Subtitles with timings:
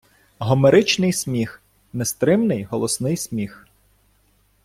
[0.39, 1.61] Гомеричний сміх-
[1.93, 3.67] нестримний, голосний сміх